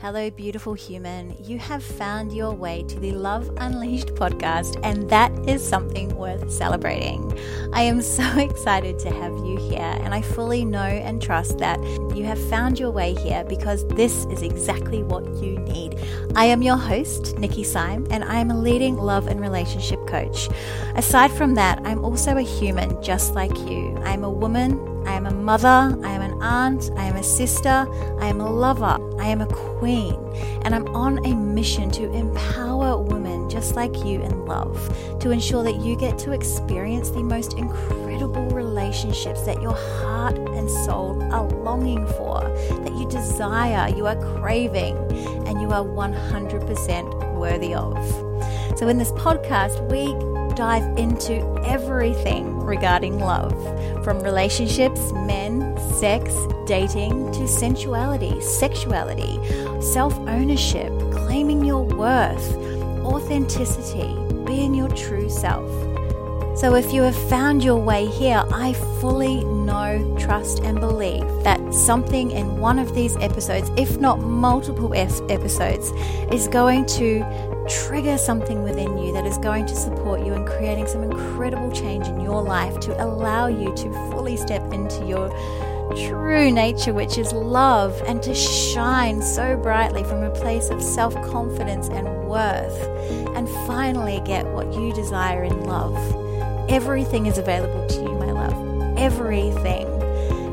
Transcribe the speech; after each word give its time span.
Hello, 0.00 0.30
beautiful 0.30 0.74
human. 0.74 1.34
You 1.42 1.58
have 1.58 1.82
found 1.82 2.32
your 2.32 2.52
way 2.52 2.84
to 2.84 3.00
the 3.00 3.10
Love 3.10 3.50
Unleashed 3.56 4.14
podcast, 4.14 4.78
and 4.84 5.10
that 5.10 5.32
is 5.48 5.66
something 5.66 6.14
worth 6.14 6.52
celebrating. 6.52 7.36
I 7.72 7.82
am 7.82 8.00
so 8.00 8.22
excited 8.38 9.00
to 9.00 9.10
have 9.10 9.32
you 9.38 9.58
here, 9.58 9.80
and 9.80 10.14
I 10.14 10.22
fully 10.22 10.64
know 10.64 10.78
and 10.78 11.20
trust 11.20 11.58
that 11.58 11.80
you 12.14 12.22
have 12.26 12.38
found 12.48 12.78
your 12.78 12.92
way 12.92 13.12
here 13.14 13.42
because 13.42 13.88
this 13.88 14.24
is 14.26 14.42
exactly 14.42 15.02
what 15.02 15.24
you 15.42 15.58
need. 15.58 15.98
I 16.36 16.44
am 16.44 16.62
your 16.62 16.76
host, 16.76 17.36
Nikki 17.36 17.64
Syme, 17.64 18.06
and 18.12 18.22
I 18.22 18.38
am 18.38 18.52
a 18.52 18.56
leading 18.56 18.98
love 18.98 19.26
and 19.26 19.40
relationship 19.40 20.06
coach. 20.06 20.48
Aside 20.94 21.32
from 21.32 21.56
that, 21.56 21.80
I'm 21.84 22.04
also 22.04 22.36
a 22.36 22.42
human 22.42 23.02
just 23.02 23.34
like 23.34 23.56
you. 23.68 23.98
I 24.04 24.12
am 24.12 24.22
a 24.22 24.30
woman 24.30 24.78
I 25.08 25.12
am 25.12 25.24
a 25.24 25.32
mother, 25.32 25.98
I 26.04 26.10
am 26.10 26.17
aunt, 26.40 26.90
I 26.96 27.04
am 27.04 27.16
a 27.16 27.22
sister, 27.22 27.86
I 28.20 28.26
am 28.26 28.40
a 28.40 28.50
lover, 28.50 28.98
I 29.20 29.28
am 29.28 29.40
a 29.40 29.46
queen, 29.46 30.14
and 30.62 30.74
I'm 30.74 30.88
on 30.94 31.24
a 31.24 31.34
mission 31.34 31.90
to 31.92 32.12
empower 32.12 33.00
women 33.00 33.48
just 33.48 33.74
like 33.74 34.04
you 34.04 34.22
in 34.22 34.46
love 34.46 34.76
to 35.20 35.30
ensure 35.30 35.62
that 35.64 35.76
you 35.76 35.96
get 35.96 36.18
to 36.18 36.32
experience 36.32 37.10
the 37.10 37.22
most 37.22 37.54
incredible 37.54 38.46
relationships 38.50 39.42
that 39.42 39.60
your 39.60 39.74
heart 39.74 40.38
and 40.38 40.70
soul 40.70 41.20
are 41.32 41.48
longing 41.48 42.06
for, 42.06 42.40
that 42.82 42.94
you 42.94 43.08
desire, 43.08 43.88
you 43.94 44.06
are 44.06 44.16
craving, 44.38 44.96
and 45.46 45.60
you 45.60 45.70
are 45.70 45.84
100% 45.84 47.34
worthy 47.34 47.74
of. 47.74 47.96
So, 48.78 48.86
in 48.88 48.98
this 48.98 49.10
podcast, 49.12 49.90
we 49.90 50.14
dive 50.54 50.84
into 50.98 51.42
everything 51.64 52.58
regarding 52.60 53.18
love 53.18 53.52
from 54.04 54.20
relationships, 54.20 55.12
men, 55.12 55.76
sex, 55.94 56.34
dating, 56.66 57.32
to 57.32 57.46
sensuality, 57.48 58.40
sexuality, 58.40 59.38
self 59.80 60.16
ownership, 60.20 60.92
claiming 61.12 61.64
your 61.64 61.82
worth, 61.82 62.56
authenticity, 63.04 64.14
being 64.44 64.74
your 64.74 64.88
true 64.88 65.28
self. 65.28 65.68
So, 66.58 66.74
if 66.74 66.92
you 66.92 67.02
have 67.02 67.16
found 67.28 67.62
your 67.62 67.76
way 67.76 68.06
here, 68.06 68.42
I 68.52 68.72
fully 69.00 69.44
know, 69.44 70.16
trust, 70.18 70.58
and 70.64 70.80
believe 70.80 71.24
that 71.44 71.72
something 71.72 72.32
in 72.32 72.58
one 72.58 72.80
of 72.80 72.96
these 72.96 73.16
episodes, 73.18 73.70
if 73.76 73.98
not 73.98 74.18
multiple 74.18 74.92
episodes, 74.92 75.92
is 76.32 76.48
going 76.48 76.86
to 76.86 77.20
trigger 77.68 78.16
something 78.16 78.62
within 78.62 78.96
you 78.98 79.12
that 79.12 79.26
is 79.26 79.38
going 79.38 79.66
to 79.66 79.76
support 79.76 80.24
you 80.24 80.32
in 80.32 80.44
creating 80.46 80.86
some 80.86 81.02
incredible 81.02 81.70
change 81.70 82.06
in 82.06 82.20
your 82.20 82.42
life 82.42 82.78
to 82.80 83.04
allow 83.04 83.46
you 83.46 83.74
to 83.76 83.92
fully 84.10 84.36
step 84.36 84.72
into 84.72 85.06
your 85.06 85.28
true 86.08 86.50
nature, 86.50 86.92
which 86.92 87.18
is 87.18 87.32
love, 87.32 88.00
and 88.06 88.22
to 88.22 88.34
shine 88.34 89.22
so 89.22 89.56
brightly 89.56 90.04
from 90.04 90.22
a 90.22 90.30
place 90.30 90.70
of 90.70 90.82
self 90.82 91.14
confidence 91.30 91.88
and 91.88 92.06
worth, 92.28 92.80
and 93.36 93.48
finally 93.66 94.20
get 94.24 94.46
what 94.46 94.72
you 94.72 94.92
desire 94.94 95.44
in 95.44 95.64
love. 95.64 95.96
Everything 96.70 97.26
is 97.26 97.38
available 97.38 97.86
to 97.86 98.02
you, 98.02 98.12
my 98.18 98.30
love. 98.30 98.98
Everything. 98.98 99.86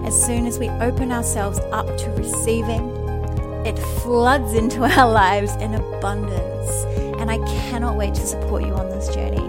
As 0.05 0.25
soon 0.25 0.45
as 0.45 0.59
we 0.59 0.69
open 0.69 1.11
ourselves 1.11 1.59
up 1.71 1.87
to 1.97 2.09
receiving, 2.11 2.89
it 3.65 3.77
floods 4.01 4.53
into 4.53 4.83
our 4.97 5.09
lives 5.09 5.55
in 5.55 5.73
abundance 5.73 7.04
and 7.27 7.43
I 7.43 7.47
cannot 7.69 7.97
wait 7.97 8.13
to 8.15 8.25
support 8.25 8.63
you 8.63 8.73
on 8.75 8.89
this 8.89 9.07
journey. 9.09 9.41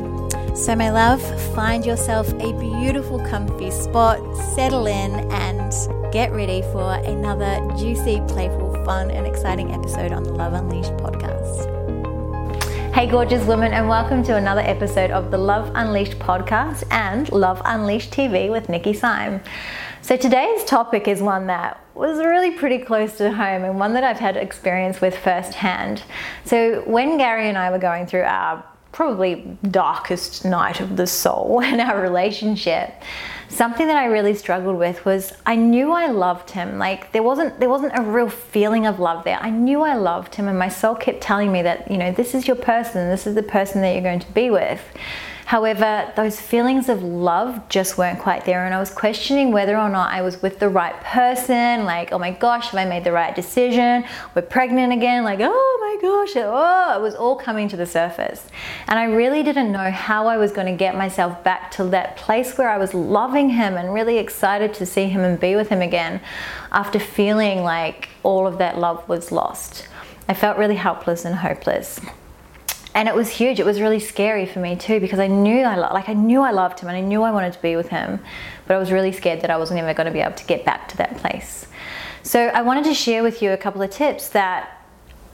So, 0.56 0.74
my 0.74 0.90
love, 0.90 1.20
find 1.54 1.84
yourself 1.84 2.26
a 2.40 2.58
beautiful, 2.58 3.18
comfy 3.18 3.70
spot, 3.70 4.18
settle 4.54 4.86
in, 4.86 5.30
and 5.30 5.70
get 6.10 6.32
ready 6.32 6.62
for 6.72 6.94
another 6.94 7.60
juicy, 7.76 8.22
playful, 8.28 8.82
fun, 8.86 9.10
and 9.10 9.26
exciting 9.26 9.72
episode 9.72 10.12
on 10.12 10.22
the 10.22 10.32
Love 10.32 10.54
Unleashed 10.54 10.92
podcast. 10.92 11.74
Hey, 12.94 13.06
gorgeous 13.06 13.46
women, 13.46 13.74
and 13.74 13.90
welcome 13.90 14.22
to 14.22 14.36
another 14.36 14.62
episode 14.62 15.10
of 15.10 15.30
the 15.30 15.36
Love 15.36 15.70
Unleashed 15.74 16.18
podcast 16.18 16.82
and 16.90 17.30
Love 17.30 17.60
Unleashed 17.66 18.10
TV 18.10 18.50
with 18.50 18.70
Nikki 18.70 18.94
Syme. 18.94 19.42
So, 20.06 20.16
today's 20.16 20.62
topic 20.62 21.08
is 21.08 21.20
one 21.20 21.48
that 21.48 21.84
was 21.96 22.18
really 22.18 22.52
pretty 22.52 22.78
close 22.78 23.16
to 23.18 23.32
home 23.32 23.64
and 23.64 23.76
one 23.76 23.92
that 23.94 24.04
I've 24.04 24.20
had 24.20 24.36
experience 24.36 25.00
with 25.00 25.18
firsthand. 25.18 26.04
So, 26.44 26.82
when 26.82 27.18
Gary 27.18 27.48
and 27.48 27.58
I 27.58 27.72
were 27.72 27.80
going 27.80 28.06
through 28.06 28.22
our 28.22 28.64
probably 28.92 29.58
darkest 29.68 30.44
night 30.44 30.80
of 30.80 30.96
the 30.96 31.08
soul 31.08 31.58
in 31.64 31.80
our 31.80 32.00
relationship, 32.00 32.94
something 33.48 33.88
that 33.88 33.96
I 33.96 34.04
really 34.04 34.36
struggled 34.36 34.78
with 34.78 35.04
was 35.04 35.32
I 35.44 35.56
knew 35.56 35.90
I 35.90 36.06
loved 36.06 36.50
him. 36.50 36.78
Like 36.78 37.10
there 37.10 37.24
wasn't 37.24 37.58
there 37.58 37.68
wasn't 37.68 37.98
a 37.98 38.02
real 38.02 38.30
feeling 38.30 38.86
of 38.86 39.00
love 39.00 39.24
there. 39.24 39.40
I 39.42 39.50
knew 39.50 39.82
I 39.82 39.96
loved 39.96 40.36
him 40.36 40.46
and 40.46 40.56
my 40.56 40.68
soul 40.68 40.94
kept 40.94 41.20
telling 41.20 41.50
me 41.50 41.62
that, 41.62 41.90
you 41.90 41.98
know, 41.98 42.12
this 42.12 42.32
is 42.32 42.46
your 42.46 42.54
person, 42.54 43.10
this 43.10 43.26
is 43.26 43.34
the 43.34 43.42
person 43.42 43.80
that 43.80 43.94
you're 43.94 44.02
going 44.02 44.20
to 44.20 44.32
be 44.32 44.50
with. 44.50 44.80
However, 45.46 46.12
those 46.16 46.40
feelings 46.40 46.88
of 46.88 47.04
love 47.04 47.68
just 47.68 47.96
weren't 47.96 48.18
quite 48.18 48.44
there, 48.44 48.64
and 48.64 48.74
I 48.74 48.80
was 48.80 48.90
questioning 48.90 49.52
whether 49.52 49.78
or 49.78 49.88
not 49.88 50.12
I 50.12 50.20
was 50.20 50.42
with 50.42 50.58
the 50.58 50.68
right 50.68 51.00
person. 51.04 51.84
Like, 51.84 52.10
oh 52.10 52.18
my 52.18 52.32
gosh, 52.32 52.70
have 52.70 52.74
I 52.74 52.84
made 52.84 53.04
the 53.04 53.12
right 53.12 53.32
decision? 53.32 54.04
We're 54.34 54.42
pregnant 54.42 54.92
again. 54.92 55.22
Like, 55.22 55.38
oh 55.40 55.78
my 55.80 56.02
gosh, 56.02 56.32
oh, 56.34 56.98
it 56.98 57.00
was 57.00 57.14
all 57.14 57.36
coming 57.36 57.68
to 57.68 57.76
the 57.76 57.86
surface. 57.86 58.44
And 58.88 58.98
I 58.98 59.04
really 59.04 59.44
didn't 59.44 59.70
know 59.70 59.88
how 59.92 60.26
I 60.26 60.36
was 60.36 60.50
going 60.50 60.66
to 60.66 60.76
get 60.76 60.96
myself 60.96 61.44
back 61.44 61.70
to 61.72 61.84
that 61.84 62.16
place 62.16 62.58
where 62.58 62.68
I 62.68 62.76
was 62.76 62.92
loving 62.92 63.50
him 63.50 63.76
and 63.76 63.94
really 63.94 64.18
excited 64.18 64.74
to 64.74 64.84
see 64.84 65.04
him 65.04 65.20
and 65.20 65.38
be 65.38 65.54
with 65.54 65.68
him 65.68 65.80
again 65.80 66.20
after 66.72 66.98
feeling 66.98 67.62
like 67.62 68.08
all 68.24 68.48
of 68.48 68.58
that 68.58 68.78
love 68.78 69.08
was 69.08 69.30
lost. 69.30 69.86
I 70.28 70.34
felt 70.34 70.58
really 70.58 70.74
helpless 70.74 71.24
and 71.24 71.36
hopeless 71.36 72.00
and 72.96 73.08
it 73.08 73.14
was 73.14 73.28
huge. 73.28 73.60
It 73.60 73.66
was 73.66 73.78
really 73.78 74.00
scary 74.00 74.46
for 74.46 74.58
me 74.58 74.74
too 74.74 75.00
because 75.00 75.18
I 75.18 75.26
knew 75.26 75.60
I 75.60 75.76
lo- 75.76 75.92
like 75.92 76.08
I 76.08 76.14
knew 76.14 76.40
I 76.40 76.50
loved 76.50 76.80
him 76.80 76.88
and 76.88 76.96
I 76.96 77.02
knew 77.02 77.22
I 77.22 77.30
wanted 77.30 77.52
to 77.52 77.60
be 77.60 77.76
with 77.76 77.90
him, 77.90 78.18
but 78.66 78.74
I 78.74 78.78
was 78.78 78.90
really 78.90 79.12
scared 79.12 79.42
that 79.42 79.50
I 79.50 79.58
wasn't 79.58 79.78
ever 79.80 79.92
going 79.92 80.06
to 80.06 80.12
be 80.12 80.20
able 80.20 80.34
to 80.34 80.46
get 80.46 80.64
back 80.64 80.88
to 80.88 80.96
that 80.96 81.14
place. 81.18 81.66
So 82.22 82.46
I 82.46 82.62
wanted 82.62 82.84
to 82.84 82.94
share 82.94 83.22
with 83.22 83.42
you 83.42 83.52
a 83.52 83.56
couple 83.58 83.82
of 83.82 83.90
tips 83.90 84.30
that 84.30 84.75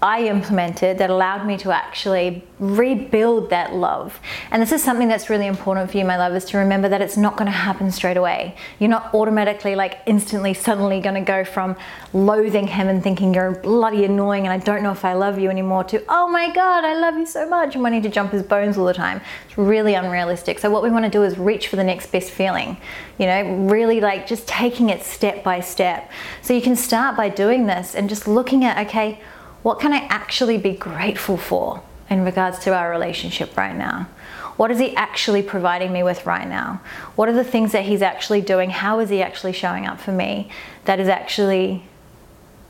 I 0.03 0.25
implemented 0.25 0.99
that 0.99 1.11
allowed 1.11 1.47
me 1.47 1.57
to 1.59 1.71
actually 1.71 2.43
rebuild 2.59 3.51
that 3.51 3.73
love. 3.73 4.19
And 4.51 4.61
this 4.61 4.73
is 4.73 4.83
something 4.83 5.07
that's 5.07 5.31
really 5.31 5.47
important 5.47 5.93
for 5.93 5.99
you, 5.99 6.05
my 6.05 6.17
love, 6.17 6.35
is 6.35 6.45
to 6.47 6.59
remember 6.59 6.89
that 6.89 7.01
it's 7.01 7.17
not 7.17 7.37
going 7.37 7.47
to 7.47 7.57
happen 7.57 7.91
straight 7.93 8.17
away. 8.17 8.57
You're 8.81 8.91
not 8.91 9.15
automatically, 9.15 9.77
like, 9.77 10.01
instantly, 10.07 10.55
suddenly 10.55 11.01
going 11.01 11.15
to 11.15 11.21
go 11.21 11.45
from 11.45 11.77
loathing 12.13 12.67
him 12.67 12.89
and 12.89 13.01
thinking 13.01 13.33
you're 13.33 13.53
bloody 13.53 14.05
annoying 14.05 14.45
and 14.45 14.53
I 14.53 14.59
don't 14.59 14.83
know 14.83 14.91
if 14.91 15.05
I 15.05 15.13
love 15.13 15.39
you 15.39 15.51
anymore 15.51 15.85
to, 15.85 16.03
oh 16.09 16.29
my 16.29 16.53
God, 16.53 16.85
I 16.85 16.95
love 16.95 17.17
you 17.17 17.27
so 17.27 17.49
much 17.49 17.75
and 17.75 17.83
wanting 17.85 18.03
to 18.03 18.09
jump 18.09 18.33
his 18.33 18.43
bones 18.43 18.77
all 18.77 18.87
the 18.87 18.95
time. 18.95 19.21
It's 19.47 19.57
really 19.57 19.95
unrealistic. 19.95 20.59
So, 20.59 20.69
what 20.69 20.83
we 20.83 20.91
want 20.91 21.05
to 21.05 21.11
do 21.11 21.23
is 21.23 21.39
reach 21.39 21.69
for 21.69 21.77
the 21.77 21.85
next 21.85 22.11
best 22.11 22.31
feeling, 22.33 22.77
you 23.19 23.27
know, 23.27 23.69
really 23.69 24.01
like 24.01 24.27
just 24.27 24.49
taking 24.49 24.91
it 24.91 25.05
step 25.05 25.45
by 25.45 25.61
step. 25.61 26.11
So, 26.43 26.55
you 26.55 26.61
can 26.61 26.75
start 26.75 27.17
by 27.17 27.29
doing 27.29 27.67
this 27.67 27.95
and 27.95 28.09
just 28.09 28.27
looking 28.27 28.65
at, 28.65 28.85
okay, 28.87 29.21
what 29.63 29.79
can 29.79 29.93
I 29.93 29.99
actually 30.09 30.59
be 30.59 30.73
grateful 30.73 31.37
for 31.37 31.83
in 32.11 32.25
regards 32.25 32.59
to 32.61 32.75
our 32.75 32.91
relationship 32.91 33.57
right 33.57 33.77
now? 33.77 34.09
What 34.57 34.71
is 34.71 34.79
he 34.79 34.95
actually 34.97 35.43
providing 35.43 35.93
me 35.93 36.03
with 36.03 36.27
right 36.27 36.47
now? 36.47 36.81
What 37.17 37.29
are 37.29 37.33
the 37.33 37.45
things 37.45 37.73
that 37.73 37.85
he's 37.85 38.03
actually 38.03 38.43
doing? 38.43 38.71
How 38.71 39.01
is 39.01 39.09
he 39.09 39.23
actually 39.23 39.53
showing 39.53 39.87
up 39.87 40.01
for 40.01 40.13
me 40.13 40.51
that 40.85 41.01
is 41.01 41.09
actually 41.09 41.85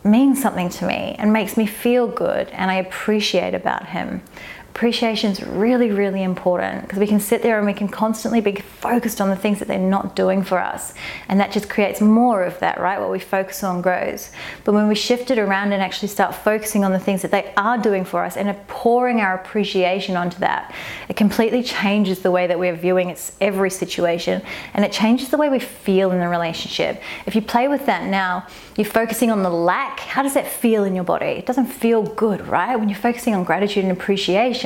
means 0.05 0.41
something 0.41 0.69
to 0.69 0.87
me 0.87 1.15
and 1.19 1.33
makes 1.33 1.57
me 1.57 1.67
feel 1.67 2.09
good 2.09 2.49
and 2.49 2.71
I 2.71 2.75
appreciate 2.75 3.55
about 3.55 3.87
him 3.87 4.23
appreciation 4.75 5.31
is 5.31 5.43
really, 5.43 5.91
really 5.91 6.23
important 6.23 6.81
because 6.81 6.99
we 6.99 7.07
can 7.07 7.21
sit 7.21 7.43
there 7.43 7.59
and 7.59 7.67
we 7.67 7.75
can 7.75 7.89
constantly 7.89 8.41
be 8.41 8.55
focused 8.55 9.21
on 9.21 9.29
the 9.29 9.37
things 9.37 9.59
that 9.59 9.69
they're 9.69 9.79
not 9.79 10.17
doing 10.17 10.43
for 10.43 10.59
us. 10.59 10.95
And 11.29 11.39
that 11.41 11.53
just 11.53 11.69
creates 11.69 12.01
more 12.01 12.43
of 12.43 12.59
that, 12.61 12.81
right? 12.81 12.99
What 12.99 13.11
we 13.11 13.19
focus 13.19 13.63
on 13.63 13.83
grows. 13.83 14.31
But 14.65 14.73
when 14.73 14.89
we 14.89 14.95
shift 14.95 15.31
it 15.31 15.39
around 15.39 15.75
and 15.75 15.83
actually 15.83 16.09
start 16.09 16.35
focusing 16.35 16.85
on 16.85 16.93
the 16.93 16.99
things 16.99 17.21
that 17.21 17.31
they 17.31 17.53
are 17.55 17.77
doing 17.77 18.07
for 18.07 18.25
us 18.25 18.35
and 18.35 18.49
are 18.49 18.57
pouring 18.67 19.21
our 19.21 19.35
appreciation 19.35 20.17
onto 20.17 20.39
that, 20.39 20.75
it 21.11 21.17
completely 21.17 21.63
changes 21.63 22.21
the 22.21 22.31
way 22.31 22.47
that 22.47 22.59
we're 22.59 22.75
viewing 22.75 23.11
it's 23.11 23.33
every 23.43 23.71
situation 23.71 24.41
and 24.73 24.87
it 24.87 24.91
changes 24.91 25.29
the 25.29 25.37
way 25.37 25.51
we 25.51 25.59
feel 25.59 26.13
in 26.13 26.19
the 26.19 26.29
relationship. 26.29 27.03
If 27.27 27.35
you 27.35 27.43
play 27.43 27.69
with 27.69 27.85
that 27.87 28.05
now, 28.05 28.47
you're 28.77 28.87
focusing 28.87 29.31
on 29.31 29.43
the 29.43 29.51
lack, 29.51 30.01
how 30.01 30.23
does 30.23 30.33
that 30.33 30.47
feel 30.47 30.85
in 30.85 30.95
your 30.95 31.05
body? 31.05 31.27
It 31.27 31.45
doesn't 31.45 31.67
feel 31.67 32.03
good, 32.03 32.47
right? 32.47 32.75
When 32.77 32.89
you're 32.89 32.99
focusing 32.99 33.35
on 33.35 33.45
gratitude 33.45 33.85
and 33.85 33.93
appreciation, 33.93 34.62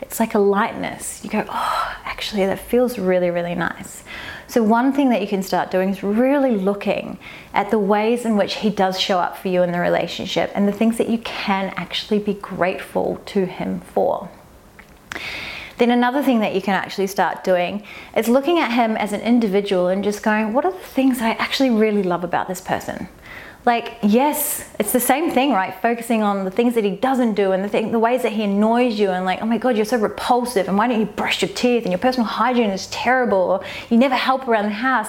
it's 0.00 0.20
like 0.20 0.34
a 0.34 0.38
lightness. 0.38 1.22
You 1.24 1.30
go, 1.30 1.44
oh, 1.48 1.96
actually, 2.04 2.46
that 2.46 2.58
feels 2.58 2.98
really, 2.98 3.30
really 3.30 3.54
nice. 3.54 4.04
So, 4.46 4.62
one 4.62 4.92
thing 4.92 5.10
that 5.10 5.20
you 5.20 5.26
can 5.26 5.42
start 5.42 5.70
doing 5.70 5.88
is 5.88 6.02
really 6.02 6.56
looking 6.56 7.18
at 7.52 7.70
the 7.70 7.78
ways 7.78 8.24
in 8.24 8.36
which 8.36 8.56
he 8.56 8.70
does 8.70 9.00
show 9.00 9.18
up 9.18 9.36
for 9.36 9.48
you 9.48 9.62
in 9.62 9.72
the 9.72 9.80
relationship 9.80 10.50
and 10.54 10.68
the 10.68 10.72
things 10.72 10.98
that 10.98 11.08
you 11.08 11.18
can 11.18 11.72
actually 11.76 12.18
be 12.18 12.34
grateful 12.34 13.20
to 13.26 13.46
him 13.46 13.80
for. 13.80 14.28
Then, 15.78 15.90
another 15.90 16.22
thing 16.22 16.40
that 16.40 16.54
you 16.54 16.62
can 16.62 16.74
actually 16.74 17.08
start 17.08 17.42
doing 17.42 17.82
is 18.16 18.28
looking 18.28 18.58
at 18.58 18.70
him 18.70 18.96
as 18.96 19.12
an 19.12 19.22
individual 19.22 19.88
and 19.88 20.04
just 20.04 20.22
going, 20.22 20.52
what 20.52 20.64
are 20.64 20.72
the 20.72 20.78
things 20.78 21.20
I 21.20 21.30
actually 21.30 21.70
really 21.70 22.02
love 22.02 22.22
about 22.22 22.46
this 22.46 22.60
person? 22.60 23.08
Like 23.66 23.98
yes 24.02 24.68
it's 24.78 24.92
the 24.92 25.00
same 25.00 25.30
thing 25.30 25.52
right? 25.52 25.74
Focusing 25.80 26.22
on 26.22 26.44
the 26.44 26.50
things 26.50 26.74
that 26.74 26.84
he 26.84 26.90
doesn't 26.90 27.34
do 27.34 27.52
and 27.52 27.64
the, 27.64 27.68
thing, 27.68 27.92
the 27.92 27.98
ways 27.98 28.22
that 28.22 28.32
he 28.32 28.42
annoys 28.42 28.98
you 28.98 29.10
and 29.10 29.24
like 29.24 29.40
oh 29.42 29.46
my 29.46 29.58
god 29.58 29.76
you're 29.76 29.84
so 29.84 29.96
repulsive 29.96 30.68
and 30.68 30.76
why 30.76 30.86
don't 30.86 31.00
you 31.00 31.06
brush 31.06 31.42
your 31.42 31.50
teeth 31.50 31.84
and 31.84 31.92
your 31.92 31.98
personal 31.98 32.26
hygiene 32.26 32.70
is 32.70 32.86
terrible 32.88 33.38
or 33.38 33.64
you 33.90 33.96
never 33.96 34.14
help 34.14 34.46
around 34.48 34.64
the 34.64 34.70
house. 34.70 35.08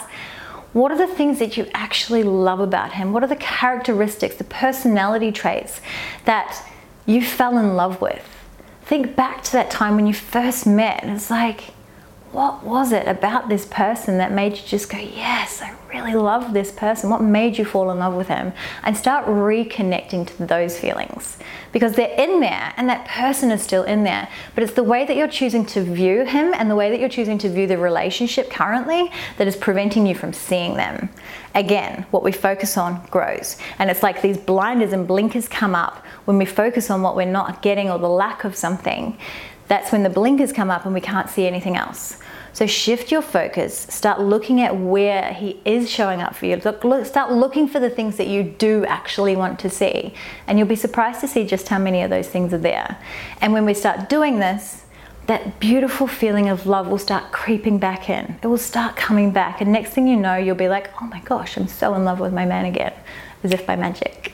What 0.73 0.91
are 0.91 0.97
the 0.97 1.07
things 1.07 1.39
that 1.39 1.55
you 1.55 1.67
actually 1.73 2.23
love 2.23 2.59
about 2.59 2.91
him? 2.91 3.13
What 3.13 3.23
are 3.23 3.27
the 3.27 3.37
characteristics 3.37 4.35
the 4.35 4.43
personality 4.43 5.31
traits 5.31 5.79
that 6.25 6.61
you 7.05 7.23
fell 7.23 7.57
in 7.57 7.75
love 7.75 8.01
with? 8.01 8.21
Think 8.83 9.15
back 9.15 9.41
to 9.43 9.51
that 9.53 9.71
time 9.71 9.95
when 9.95 10.05
you 10.05 10.13
first 10.13 10.67
met. 10.67 11.05
It's 11.05 11.31
like 11.31 11.74
what 12.35 12.63
was 12.63 12.91
it 12.91 13.07
about 13.07 13.47
this 13.47 13.65
person 13.65 14.17
that 14.17 14.29
made 14.29 14.57
you 14.57 14.63
just 14.65 14.89
go, 14.89 14.97
Yes, 14.97 15.61
I 15.61 15.73
really 15.93 16.13
love 16.13 16.53
this 16.53 16.69
person? 16.69 17.09
What 17.09 17.21
made 17.21 17.57
you 17.57 17.63
fall 17.63 17.89
in 17.91 17.99
love 17.99 18.13
with 18.13 18.27
him? 18.27 18.51
And 18.83 18.97
start 18.97 19.25
reconnecting 19.25 20.27
to 20.27 20.45
those 20.45 20.77
feelings 20.77 21.37
because 21.71 21.93
they're 21.93 22.13
in 22.19 22.41
there 22.41 22.73
and 22.75 22.89
that 22.89 23.07
person 23.07 23.51
is 23.51 23.61
still 23.61 23.83
in 23.83 24.03
there. 24.03 24.27
But 24.53 24.65
it's 24.65 24.73
the 24.73 24.83
way 24.83 25.05
that 25.05 25.15
you're 25.15 25.29
choosing 25.29 25.65
to 25.67 25.81
view 25.81 26.25
him 26.25 26.53
and 26.53 26.69
the 26.69 26.75
way 26.75 26.89
that 26.89 26.99
you're 26.99 27.07
choosing 27.07 27.37
to 27.37 27.49
view 27.49 27.67
the 27.67 27.77
relationship 27.77 28.49
currently 28.49 29.09
that 29.37 29.47
is 29.47 29.55
preventing 29.55 30.05
you 30.05 30.13
from 30.13 30.33
seeing 30.33 30.75
them. 30.75 31.07
Again, 31.53 32.05
what 32.11 32.21
we 32.21 32.33
focus 32.33 32.77
on 32.77 33.01
grows. 33.11 33.57
And 33.79 33.89
it's 33.89 34.03
like 34.03 34.21
these 34.21 34.37
blinders 34.37 34.91
and 34.91 35.07
blinkers 35.07 35.47
come 35.47 35.73
up 35.73 36.05
when 36.25 36.37
we 36.37 36.45
focus 36.45 36.89
on 36.89 37.01
what 37.01 37.15
we're 37.15 37.25
not 37.25 37.61
getting 37.61 37.89
or 37.89 37.97
the 37.97 38.09
lack 38.09 38.43
of 38.43 38.57
something 38.57 39.17
that's 39.67 39.91
when 39.91 40.03
the 40.03 40.09
blinkers 40.09 40.51
come 40.51 40.69
up 40.69 40.85
and 40.85 40.93
we 40.93 41.01
can't 41.01 41.29
see 41.29 41.47
anything 41.47 41.75
else. 41.75 42.17
So 42.53 42.67
shift 42.67 43.11
your 43.11 43.21
focus, 43.21 43.77
start 43.89 44.21
looking 44.21 44.61
at 44.61 44.77
where 44.77 45.33
he 45.33 45.59
is 45.65 45.91
showing 45.91 46.21
up 46.21 46.35
for 46.35 46.45
you. 46.45 46.55
Look, 46.55 46.85
look, 46.85 47.05
start 47.05 47.31
looking 47.31 47.67
for 47.67 47.81
the 47.81 47.89
things 47.89 48.15
that 48.15 48.27
you 48.27 48.43
do 48.43 48.85
actually 48.85 49.35
want 49.35 49.59
to 49.59 49.69
see. 49.69 50.13
And 50.47 50.57
you'll 50.57 50.67
be 50.67 50.77
surprised 50.77 51.19
to 51.19 51.27
see 51.27 51.45
just 51.45 51.67
how 51.67 51.79
many 51.79 52.01
of 52.01 52.09
those 52.09 52.29
things 52.29 52.53
are 52.53 52.57
there. 52.57 52.97
And 53.41 53.51
when 53.51 53.65
we 53.65 53.73
start 53.73 54.07
doing 54.07 54.39
this, 54.39 54.85
that 55.27 55.59
beautiful 55.59 56.07
feeling 56.07 56.47
of 56.47 56.65
love 56.65 56.87
will 56.87 56.97
start 56.97 57.31
creeping 57.33 57.77
back 57.77 58.09
in. 58.09 58.39
It 58.41 58.47
will 58.47 58.57
start 58.57 58.95
coming 58.95 59.31
back. 59.31 59.59
And 59.59 59.71
next 59.71 59.89
thing 59.89 60.07
you 60.07 60.15
know, 60.15 60.35
you'll 60.35 60.55
be 60.55 60.69
like, 60.69 60.91
oh 61.01 61.07
my 61.07 61.19
gosh, 61.21 61.57
I'm 61.57 61.67
so 61.67 61.93
in 61.95 62.05
love 62.05 62.19
with 62.21 62.31
my 62.31 62.45
man 62.45 62.65
again, 62.65 62.93
as 63.43 63.51
if 63.51 63.65
by 63.65 63.75
magic. 63.75 64.24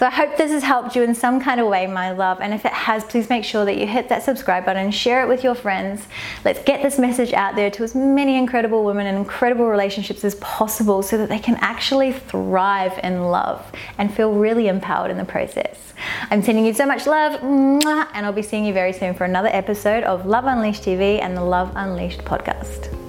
So 0.00 0.06
I 0.06 0.10
hope 0.10 0.38
this 0.38 0.50
has 0.50 0.62
helped 0.62 0.96
you 0.96 1.02
in 1.02 1.14
some 1.14 1.42
kind 1.42 1.60
of 1.60 1.66
way, 1.66 1.86
my 1.86 2.12
love. 2.12 2.40
And 2.40 2.54
if 2.54 2.64
it 2.64 2.72
has, 2.72 3.04
please 3.04 3.28
make 3.28 3.44
sure 3.44 3.66
that 3.66 3.76
you 3.76 3.86
hit 3.86 4.08
that 4.08 4.22
subscribe 4.22 4.64
button 4.64 4.90
share 4.90 5.22
it 5.22 5.28
with 5.28 5.44
your 5.44 5.54
friends. 5.54 6.06
Let's 6.42 6.64
get 6.64 6.80
this 6.80 6.98
message 6.98 7.34
out 7.34 7.54
there 7.54 7.70
to 7.72 7.84
as 7.84 7.94
many 7.94 8.38
incredible 8.38 8.82
women 8.82 9.06
and 9.06 9.18
incredible 9.18 9.66
relationships 9.66 10.24
as 10.24 10.36
possible 10.36 11.02
so 11.02 11.18
that 11.18 11.28
they 11.28 11.38
can 11.38 11.56
actually 11.56 12.12
thrive 12.12 12.98
in 13.02 13.24
love 13.24 13.70
and 13.98 14.10
feel 14.10 14.32
really 14.32 14.68
empowered 14.68 15.10
in 15.10 15.18
the 15.18 15.24
process. 15.26 15.92
I'm 16.30 16.42
sending 16.42 16.64
you 16.64 16.72
so 16.72 16.86
much 16.86 17.06
love, 17.06 17.38
and 17.42 18.24
I'll 18.24 18.32
be 18.32 18.40
seeing 18.40 18.64
you 18.64 18.72
very 18.72 18.94
soon 18.94 19.12
for 19.12 19.24
another 19.24 19.50
episode 19.52 20.02
of 20.04 20.24
Love 20.24 20.46
Unleashed 20.46 20.82
TV 20.82 21.20
and 21.20 21.36
the 21.36 21.44
Love 21.44 21.72
Unleashed 21.76 22.20
podcast. 22.20 22.99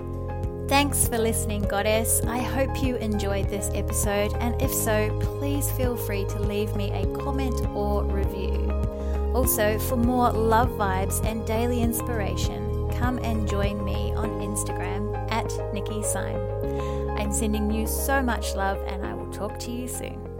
Thanks 0.71 1.06
for 1.06 1.18
listening, 1.18 1.63
Goddess. 1.63 2.21
I 2.25 2.38
hope 2.38 2.81
you 2.81 2.95
enjoyed 2.95 3.50
this 3.50 3.69
episode, 3.73 4.33
and 4.39 4.59
if 4.62 4.73
so, 4.73 5.09
please 5.19 5.69
feel 5.71 5.97
free 5.97 6.23
to 6.23 6.39
leave 6.39 6.77
me 6.77 6.91
a 6.91 7.06
comment 7.18 7.59
or 7.75 8.06
review. 8.06 8.71
Also, 9.35 9.77
for 9.77 9.97
more 9.97 10.31
love 10.31 10.69
vibes 10.69 11.21
and 11.25 11.45
daily 11.45 11.81
inspiration, 11.81 12.89
come 12.94 13.18
and 13.18 13.50
join 13.50 13.83
me 13.83 14.13
on 14.13 14.29
Instagram 14.39 15.13
at 15.29 15.51
Nikki 15.73 16.01
Syme. 16.03 16.39
I'm 17.17 17.33
sending 17.33 17.69
you 17.69 17.85
so 17.85 18.21
much 18.21 18.56
love, 18.56 18.77
and 18.88 19.06
I 19.06 19.13
will 19.13 19.29
talk 19.33 19.59
to 19.59 19.71
you 19.71 19.89
soon. 19.89 20.31